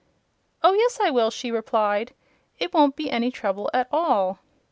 "Oh, 0.63 0.73
yes 0.73 0.99
I 0.99 1.11
will," 1.11 1.29
she 1.29 1.51
replied. 1.51 2.15
"It 2.57 2.73
won't 2.73 2.95
be 2.95 3.11
any 3.11 3.29
trouble 3.29 3.69
at 3.71 3.87
all." 3.91 4.39